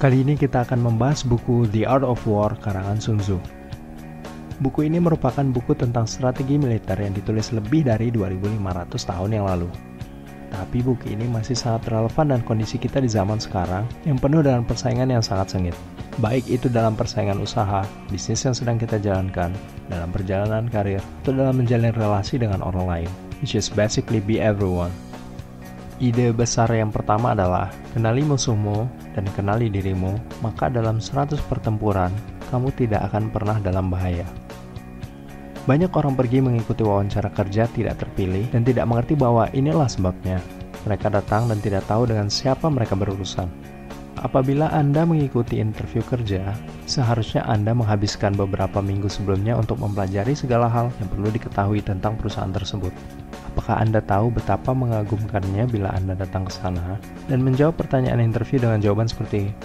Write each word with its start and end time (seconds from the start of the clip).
Kali 0.00 0.24
ini 0.24 0.32
kita 0.32 0.64
akan 0.64 0.80
membahas 0.80 1.28
buku 1.28 1.68
The 1.68 1.84
Art 1.84 2.08
of 2.08 2.24
War 2.24 2.56
karangan 2.56 2.96
Sun 3.04 3.20
Tzu. 3.20 3.36
Buku 4.64 4.88
ini 4.88 4.96
merupakan 4.96 5.44
buku 5.44 5.76
tentang 5.76 6.08
strategi 6.08 6.56
militer 6.56 6.96
yang 6.96 7.12
ditulis 7.12 7.52
lebih 7.52 7.84
dari 7.84 8.08
2500 8.08 8.96
tahun 8.96 9.30
yang 9.36 9.44
lalu. 9.44 9.68
Tapi 10.48 10.80
buku 10.80 11.12
ini 11.12 11.28
masih 11.28 11.52
sangat 11.52 11.92
relevan 11.92 12.32
dan 12.32 12.40
kondisi 12.48 12.80
kita 12.80 13.04
di 13.04 13.12
zaman 13.12 13.44
sekarang 13.44 13.84
yang 14.08 14.16
penuh 14.16 14.40
dengan 14.40 14.64
persaingan 14.64 15.12
yang 15.12 15.20
sangat 15.20 15.52
sengit. 15.52 15.76
Baik 16.16 16.48
itu 16.48 16.72
dalam 16.72 16.96
persaingan 16.96 17.36
usaha, 17.36 17.84
bisnis 18.08 18.40
yang 18.40 18.56
sedang 18.56 18.80
kita 18.80 18.96
jalankan, 18.96 19.52
dalam 19.92 20.08
perjalanan 20.08 20.64
karir, 20.72 21.04
atau 21.20 21.36
dalam 21.36 21.60
menjalin 21.60 21.92
relasi 21.92 22.40
dengan 22.40 22.64
orang 22.64 22.88
lain, 22.88 23.10
which 23.44 23.52
is 23.52 23.68
basically 23.68 24.24
be 24.24 24.40
everyone. 24.40 24.96
Ide 26.00 26.32
besar 26.32 26.72
yang 26.72 26.88
pertama 26.88 27.36
adalah 27.36 27.68
kenali 27.92 28.24
musuhmu 28.24 28.88
dan 29.20 29.28
kenali 29.36 29.68
dirimu, 29.68 30.16
maka 30.40 30.72
dalam 30.72 30.96
100 30.96 31.36
pertempuran 31.44 32.08
kamu 32.48 32.72
tidak 32.72 33.04
akan 33.12 33.28
pernah 33.28 33.60
dalam 33.60 33.92
bahaya. 33.92 34.24
Banyak 35.68 35.92
orang 35.92 36.16
pergi 36.16 36.40
mengikuti 36.40 36.80
wawancara 36.80 37.28
kerja 37.36 37.68
tidak 37.68 38.00
terpilih 38.00 38.48
dan 38.48 38.64
tidak 38.64 38.88
mengerti 38.88 39.12
bahwa 39.12 39.44
inilah 39.52 39.86
sebabnya. 39.86 40.40
Mereka 40.88 41.12
datang 41.12 41.52
dan 41.52 41.60
tidak 41.60 41.84
tahu 41.84 42.08
dengan 42.08 42.32
siapa 42.32 42.72
mereka 42.72 42.96
berurusan. 42.96 43.46
Apabila 44.20 44.68
Anda 44.68 45.08
mengikuti 45.08 45.64
interview 45.64 46.04
kerja, 46.04 46.52
seharusnya 46.84 47.40
Anda 47.48 47.72
menghabiskan 47.72 48.36
beberapa 48.36 48.84
minggu 48.84 49.08
sebelumnya 49.08 49.56
untuk 49.56 49.80
mempelajari 49.80 50.36
segala 50.36 50.68
hal 50.68 50.92
yang 51.00 51.08
perlu 51.08 51.32
diketahui 51.32 51.80
tentang 51.80 52.20
perusahaan 52.20 52.52
tersebut. 52.52 52.92
Apakah 53.48 53.80
Anda 53.80 54.04
tahu 54.04 54.28
betapa 54.28 54.76
mengagumkannya 54.76 55.64
bila 55.72 55.96
Anda 55.96 56.12
datang 56.12 56.44
ke 56.44 56.52
sana 56.52 57.00
dan 57.32 57.40
menjawab 57.40 57.80
pertanyaan 57.80 58.20
interview 58.20 58.60
dengan 58.60 58.84
jawaban 58.84 59.08
seperti 59.08 59.56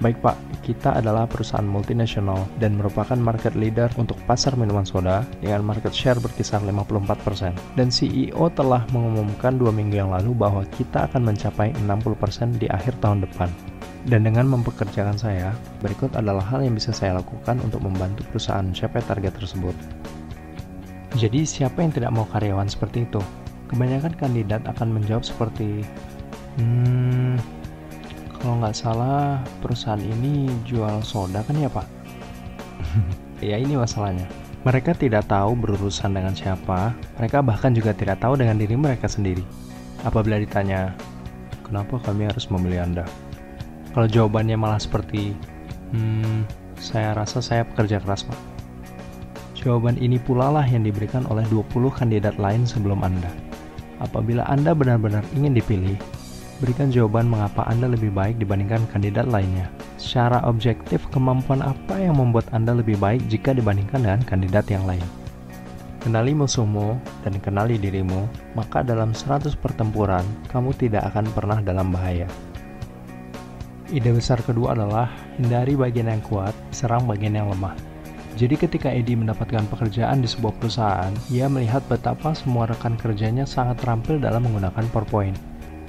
Baik 0.00 0.16
Pak, 0.24 0.64
kita 0.64 0.96
adalah 0.96 1.28
perusahaan 1.28 1.64
multinasional 1.64 2.48
dan 2.56 2.72
merupakan 2.72 3.20
market 3.20 3.52
leader 3.52 3.92
untuk 4.00 4.16
pasar 4.24 4.56
minuman 4.56 4.88
soda 4.88 5.28
dengan 5.44 5.60
market 5.60 5.92
share 5.92 6.16
berkisar 6.16 6.64
54%. 6.64 7.76
Dan 7.76 7.92
CEO 7.92 8.48
telah 8.48 8.88
mengumumkan 8.96 9.60
dua 9.60 9.68
minggu 9.68 10.00
yang 10.00 10.08
lalu 10.08 10.32
bahwa 10.32 10.64
kita 10.72 11.04
akan 11.04 11.28
mencapai 11.28 11.76
60% 11.84 12.56
di 12.56 12.64
akhir 12.72 12.96
tahun 13.04 13.28
depan. 13.28 13.52
Dan 14.08 14.24
dengan 14.24 14.48
mempekerjakan 14.48 15.20
saya, 15.20 15.52
berikut 15.84 16.16
adalah 16.16 16.40
hal 16.40 16.64
yang 16.64 16.72
bisa 16.72 16.88
saya 16.88 17.20
lakukan 17.20 17.60
untuk 17.60 17.84
membantu 17.84 18.24
perusahaan 18.32 18.64
mencapai 18.64 19.04
target 19.04 19.36
tersebut. 19.36 19.76
Jadi 21.20 21.44
siapa 21.44 21.84
yang 21.84 21.92
tidak 21.92 22.14
mau 22.16 22.24
karyawan 22.24 22.70
seperti 22.70 23.04
itu? 23.04 23.20
Kebanyakan 23.68 24.16
kandidat 24.16 24.64
akan 24.64 24.96
menjawab 24.96 25.20
seperti, 25.20 25.84
hmm, 26.56 27.36
kalau 28.40 28.56
nggak 28.62 28.72
salah 28.72 29.44
perusahaan 29.60 30.00
ini 30.00 30.48
jual 30.64 31.04
soda 31.04 31.44
kan 31.44 31.60
ya 31.60 31.68
pak? 31.68 31.84
ya 33.44 33.60
ini 33.60 33.76
masalahnya. 33.76 34.24
Mereka 34.64 34.96
tidak 34.96 35.28
tahu 35.28 35.56
berurusan 35.56 36.16
dengan 36.16 36.32
siapa, 36.32 36.96
mereka 37.20 37.44
bahkan 37.44 37.72
juga 37.76 37.92
tidak 37.92 38.20
tahu 38.20 38.40
dengan 38.40 38.56
diri 38.56 38.76
mereka 38.76 39.08
sendiri. 39.08 39.44
Apabila 40.04 40.40
ditanya, 40.40 40.96
kenapa 41.64 42.00
kami 42.00 42.28
harus 42.28 42.48
memilih 42.48 42.84
Anda? 42.84 43.04
Kalau 43.90 44.06
jawabannya 44.06 44.54
malah 44.54 44.78
seperti, 44.78 45.34
hmm, 45.90 46.46
saya 46.78 47.12
rasa 47.12 47.42
saya 47.42 47.66
pekerja 47.66 48.00
keras 48.00 48.24
pak 48.24 48.38
Jawaban 49.60 50.00
ini 50.00 50.16
pula 50.16 50.48
lah 50.48 50.64
yang 50.64 50.88
diberikan 50.88 51.28
oleh 51.28 51.44
20 51.52 51.92
kandidat 51.92 52.40
lain 52.40 52.64
sebelum 52.64 53.04
Anda. 53.04 53.28
Apabila 54.00 54.48
Anda 54.48 54.72
benar-benar 54.72 55.20
ingin 55.36 55.52
dipilih, 55.52 56.00
berikan 56.64 56.88
jawaban 56.88 57.28
mengapa 57.28 57.68
Anda 57.68 57.92
lebih 57.92 58.08
baik 58.08 58.40
dibandingkan 58.40 58.88
kandidat 58.88 59.28
lainnya. 59.28 59.68
Secara 60.00 60.40
objektif, 60.48 61.04
kemampuan 61.12 61.60
apa 61.60 62.00
yang 62.00 62.16
membuat 62.16 62.48
Anda 62.56 62.72
lebih 62.72 62.96
baik 62.96 63.28
jika 63.28 63.52
dibandingkan 63.52 64.00
dengan 64.00 64.24
kandidat 64.24 64.64
yang 64.72 64.88
lain? 64.88 65.04
Kenali 66.00 66.32
musuhmu 66.32 66.96
dan 67.20 67.36
kenali 67.44 67.76
dirimu, 67.76 68.24
maka 68.56 68.80
dalam 68.80 69.12
100 69.12 69.52
pertempuran, 69.60 70.24
kamu 70.48 70.72
tidak 70.80 71.04
akan 71.12 71.28
pernah 71.36 71.60
dalam 71.60 71.92
bahaya. 71.92 72.24
Ide 73.90 74.14
besar 74.14 74.38
kedua 74.46 74.78
adalah 74.78 75.10
hindari 75.34 75.74
bagian 75.74 76.06
yang 76.06 76.22
kuat, 76.22 76.54
serang 76.70 77.10
bagian 77.10 77.34
yang 77.34 77.50
lemah. 77.50 77.74
Jadi 78.38 78.54
ketika 78.54 78.86
Edi 78.86 79.18
mendapatkan 79.18 79.66
pekerjaan 79.66 80.22
di 80.22 80.30
sebuah 80.30 80.54
perusahaan, 80.62 81.10
ia 81.26 81.50
melihat 81.50 81.82
betapa 81.90 82.30
semua 82.30 82.70
rekan 82.70 82.94
kerjanya 82.94 83.42
sangat 83.42 83.82
terampil 83.82 84.22
dalam 84.22 84.46
menggunakan 84.46 84.86
PowerPoint. 84.94 85.34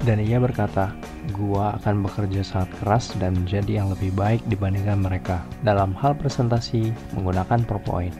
Dan 0.02 0.18
ia 0.18 0.42
berkata, 0.42 0.90
gua 1.30 1.78
akan 1.78 2.02
bekerja 2.02 2.42
sangat 2.42 2.74
keras 2.82 3.14
dan 3.22 3.38
menjadi 3.38 3.78
yang 3.78 3.94
lebih 3.94 4.10
baik 4.18 4.42
dibandingkan 4.50 4.98
mereka 4.98 5.46
dalam 5.62 5.94
hal 5.94 6.18
presentasi 6.18 6.90
menggunakan 7.14 7.62
PowerPoint. 7.62 8.10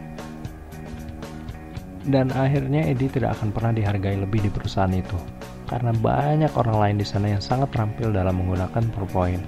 Dan 2.07 2.31
akhirnya 2.31 2.87
Edi 2.87 3.11
tidak 3.11 3.35
akan 3.35 3.51
pernah 3.51 3.75
dihargai 3.75 4.15
lebih 4.15 4.47
di 4.47 4.51
perusahaan 4.55 4.95
itu, 4.95 5.19
karena 5.67 5.91
banyak 5.91 6.55
orang 6.55 6.79
lain 6.79 6.97
di 7.03 7.07
sana 7.07 7.35
yang 7.35 7.43
sangat 7.43 7.75
terampil 7.75 8.15
dalam 8.15 8.39
menggunakan 8.39 8.87
PowerPoint. 8.95 9.43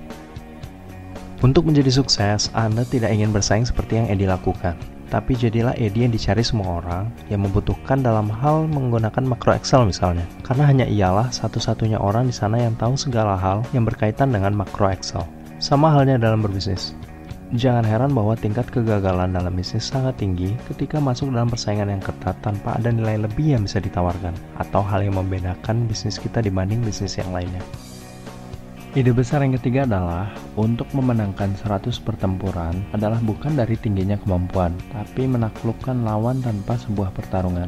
Untuk 1.45 1.69
menjadi 1.69 1.93
sukses, 1.93 2.49
Anda 2.57 2.89
tidak 2.89 3.13
ingin 3.13 3.29
bersaing 3.29 3.69
seperti 3.69 4.01
yang 4.01 4.09
Edi 4.09 4.25
lakukan. 4.25 4.81
Tapi 5.13 5.37
jadilah 5.37 5.77
Edi 5.77 6.09
yang 6.09 6.13
dicari 6.17 6.41
semua 6.41 6.81
orang 6.81 7.13
yang 7.29 7.45
membutuhkan 7.45 8.01
dalam 8.01 8.33
hal 8.33 8.65
menggunakan 8.65 9.21
makro 9.21 9.53
Excel 9.53 9.85
misalnya. 9.85 10.25
Karena 10.41 10.65
hanya 10.65 10.89
ialah 10.89 11.29
satu-satunya 11.29 12.01
orang 12.01 12.33
di 12.33 12.35
sana 12.35 12.57
yang 12.57 12.73
tahu 12.81 12.97
segala 12.97 13.37
hal 13.37 13.61
yang 13.77 13.85
berkaitan 13.85 14.33
dengan 14.33 14.57
makro 14.57 14.89
Excel. 14.89 15.21
Sama 15.61 15.93
halnya 15.93 16.17
dalam 16.17 16.41
berbisnis. 16.41 16.97
Jangan 17.53 17.85
heran 17.85 18.17
bahwa 18.17 18.41
tingkat 18.41 18.65
kegagalan 18.73 19.37
dalam 19.37 19.53
bisnis 19.53 19.85
sangat 19.85 20.17
tinggi 20.17 20.57
ketika 20.73 20.97
masuk 20.97 21.29
dalam 21.29 21.53
persaingan 21.53 21.93
yang 21.93 22.01
ketat 22.01 22.41
tanpa 22.41 22.81
ada 22.81 22.89
nilai 22.89 23.21
lebih 23.21 23.53
yang 23.53 23.69
bisa 23.69 23.85
ditawarkan 23.85 24.33
atau 24.57 24.81
hal 24.81 25.05
yang 25.05 25.21
membedakan 25.21 25.85
bisnis 25.85 26.17
kita 26.17 26.41
dibanding 26.41 26.81
bisnis 26.81 27.21
yang 27.21 27.29
lainnya. 27.37 27.61
Ide 28.95 29.11
besar 29.11 29.43
yang 29.43 29.59
ketiga 29.59 29.91
adalah 29.91 30.31
untuk 30.55 30.87
memenangkan 30.95 31.51
100 31.59 31.99
pertempuran 31.99 32.79
adalah 32.95 33.19
bukan 33.19 33.59
dari 33.59 33.75
tingginya 33.75 34.15
kemampuan, 34.15 34.71
tapi 34.95 35.27
menaklukkan 35.27 36.07
lawan 36.07 36.39
tanpa 36.39 36.79
sebuah 36.79 37.11
pertarungan. 37.11 37.67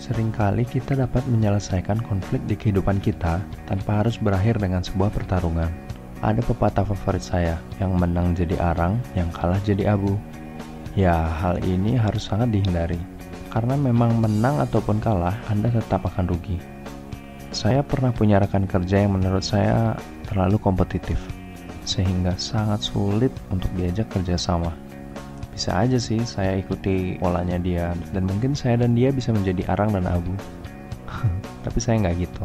Seringkali 0.00 0.64
kita 0.64 0.96
dapat 0.96 1.20
menyelesaikan 1.28 2.00
konflik 2.08 2.40
di 2.48 2.56
kehidupan 2.56 3.04
kita 3.04 3.44
tanpa 3.68 4.00
harus 4.00 4.16
berakhir 4.16 4.56
dengan 4.56 4.80
sebuah 4.80 5.12
pertarungan. 5.12 5.68
Ada 6.24 6.40
pepatah 6.40 6.88
favorit 6.88 7.20
saya, 7.20 7.60
yang 7.76 7.92
menang 7.92 8.32
jadi 8.32 8.56
arang, 8.72 8.96
yang 9.12 9.28
kalah 9.36 9.60
jadi 9.60 9.92
abu. 9.92 10.16
Ya, 10.96 11.28
hal 11.28 11.60
ini 11.60 11.92
harus 12.00 12.24
sangat 12.24 12.48
dihindari, 12.48 12.96
karena 13.52 13.76
memang 13.76 14.16
menang 14.16 14.64
ataupun 14.64 14.96
kalah, 14.96 15.36
Anda 15.52 15.68
tetap 15.68 16.08
akan 16.08 16.24
rugi. 16.24 16.56
Saya 17.52 17.84
pernah 17.84 18.16
punya 18.16 18.40
rekan 18.40 18.64
kerja 18.64 19.04
yang 19.04 19.12
menurut 19.12 19.44
saya 19.44 19.92
terlalu 20.32 20.56
kompetitif, 20.56 21.20
sehingga 21.84 22.32
sangat 22.40 22.80
sulit 22.80 23.30
untuk 23.52 23.68
diajak 23.76 24.08
kerjasama. 24.08 24.72
Bisa 25.52 25.76
aja 25.76 26.00
sih 26.00 26.24
saya 26.24 26.56
ikuti 26.56 27.20
polanya 27.20 27.60
dia, 27.60 27.92
dan 28.16 28.24
mungkin 28.24 28.56
saya 28.56 28.80
dan 28.80 28.96
dia 28.96 29.12
bisa 29.12 29.36
menjadi 29.36 29.68
arang 29.76 29.92
dan 29.92 30.08
abu. 30.08 30.32
Tapi 31.68 31.78
saya 31.78 32.00
nggak 32.00 32.16
gitu. 32.24 32.44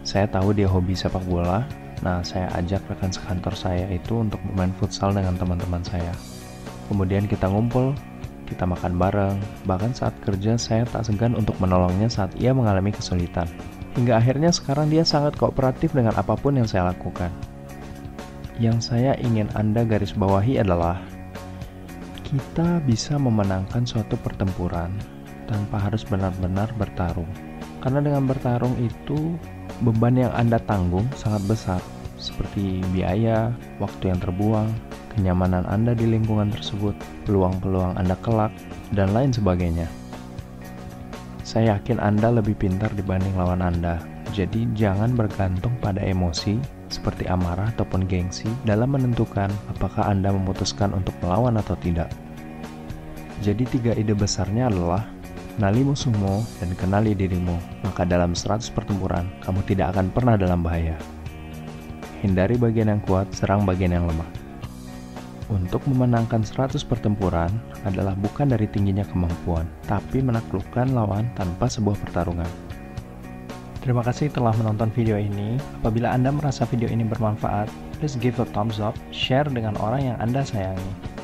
Saya 0.00 0.24
tahu 0.32 0.56
dia 0.56 0.64
hobi 0.64 0.96
sepak 0.96 1.20
bola, 1.28 1.68
nah 2.00 2.24
saya 2.24 2.48
ajak 2.56 2.80
rekan 2.88 3.12
sekantor 3.12 3.52
saya 3.52 3.84
itu 3.92 4.24
untuk 4.24 4.40
bermain 4.48 4.72
futsal 4.80 5.12
dengan 5.12 5.36
teman-teman 5.36 5.84
saya. 5.84 6.16
Kemudian 6.88 7.28
kita 7.28 7.46
ngumpul, 7.46 7.92
kita 8.48 8.66
makan 8.66 8.98
bareng, 8.98 9.36
bahkan 9.68 9.94
saat 9.94 10.16
kerja 10.26 10.58
saya 10.58 10.82
tak 10.88 11.06
segan 11.06 11.38
untuk 11.38 11.54
menolongnya 11.62 12.10
saat 12.10 12.32
ia 12.40 12.50
mengalami 12.50 12.90
kesulitan. 12.90 13.46
Hingga 13.98 14.22
akhirnya 14.22 14.54
sekarang 14.54 14.86
dia 14.92 15.02
sangat 15.02 15.34
kooperatif 15.34 15.90
dengan 15.90 16.14
apa 16.14 16.38
pun 16.38 16.54
yang 16.54 16.68
saya 16.68 16.94
lakukan. 16.94 17.32
Yang 18.60 18.92
saya 18.92 19.16
ingin 19.18 19.50
Anda 19.56 19.82
garis 19.82 20.12
bawahi 20.14 20.60
adalah 20.60 21.00
kita 22.30 22.78
bisa 22.86 23.18
memenangkan 23.18 23.82
suatu 23.82 24.14
pertempuran 24.20 24.94
tanpa 25.50 25.82
harus 25.82 26.06
benar-benar 26.06 26.70
bertarung. 26.78 27.26
Karena 27.82 27.98
dengan 27.98 28.30
bertarung 28.30 28.78
itu 28.78 29.34
beban 29.82 30.14
yang 30.14 30.30
Anda 30.38 30.62
tanggung 30.62 31.10
sangat 31.18 31.42
besar, 31.50 31.80
seperti 32.20 32.84
biaya, 32.94 33.50
waktu 33.82 34.14
yang 34.14 34.20
terbuang, 34.22 34.70
kenyamanan 35.16 35.66
Anda 35.66 35.96
di 35.98 36.06
lingkungan 36.06 36.54
tersebut, 36.54 36.94
peluang-peluang 37.26 37.98
Anda 37.98 38.14
kelak, 38.22 38.54
dan 38.94 39.10
lain 39.10 39.34
sebagainya. 39.34 39.99
Saya 41.50 41.74
yakin 41.82 41.98
Anda 41.98 42.30
lebih 42.30 42.54
pintar 42.62 42.94
dibanding 42.94 43.34
lawan 43.34 43.58
Anda. 43.58 43.98
Jadi 44.30 44.70
jangan 44.78 45.18
bergantung 45.18 45.74
pada 45.82 45.98
emosi 45.98 46.62
seperti 46.86 47.26
amarah 47.26 47.74
ataupun 47.74 48.06
gengsi 48.06 48.46
dalam 48.62 48.94
menentukan 48.94 49.50
apakah 49.66 50.06
Anda 50.06 50.30
memutuskan 50.30 50.94
untuk 50.94 51.10
melawan 51.18 51.58
atau 51.58 51.74
tidak. 51.82 52.06
Jadi 53.42 53.66
tiga 53.66 53.98
ide 53.98 54.14
besarnya 54.14 54.70
adalah 54.70 55.02
kenali 55.58 55.82
musuhmu 55.82 56.46
dan 56.62 56.70
kenali 56.78 57.18
dirimu, 57.18 57.58
maka 57.82 58.06
dalam 58.06 58.30
100 58.30 58.70
pertempuran 58.70 59.26
kamu 59.42 59.66
tidak 59.66 59.98
akan 59.98 60.06
pernah 60.14 60.38
dalam 60.38 60.62
bahaya. 60.62 60.94
hindari 62.22 62.54
bagian 62.60 62.94
yang 62.94 63.02
kuat, 63.02 63.26
serang 63.34 63.66
bagian 63.66 63.90
yang 63.90 64.06
lemah. 64.06 64.49
Untuk 65.50 65.82
memenangkan 65.90 66.46
100 66.46 66.78
pertempuran 66.86 67.50
adalah 67.82 68.14
bukan 68.14 68.54
dari 68.54 68.70
tingginya 68.70 69.02
kemampuan, 69.02 69.66
tapi 69.90 70.22
menaklukkan 70.22 70.94
lawan 70.94 71.26
tanpa 71.34 71.66
sebuah 71.66 71.98
pertarungan. 72.06 72.46
Terima 73.82 74.06
kasih 74.06 74.30
telah 74.30 74.54
menonton 74.54 74.94
video 74.94 75.18
ini. 75.18 75.58
Apabila 75.82 76.14
Anda 76.14 76.30
merasa 76.30 76.62
video 76.70 76.86
ini 76.86 77.02
bermanfaat, 77.02 77.66
please 77.98 78.14
give 78.14 78.38
a 78.38 78.46
thumbs 78.54 78.78
up, 78.78 78.94
share 79.10 79.48
dengan 79.50 79.74
orang 79.82 80.14
yang 80.14 80.16
Anda 80.22 80.46
sayangi. 80.46 81.18